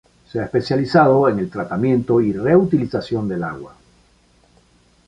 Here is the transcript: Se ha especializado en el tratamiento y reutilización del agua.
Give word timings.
Se 0.31 0.39
ha 0.39 0.45
especializado 0.45 1.29
en 1.29 1.37
el 1.37 1.51
tratamiento 1.51 2.21
y 2.21 2.33
reutilización 2.33 3.27
del 3.27 3.43
agua. 3.43 3.75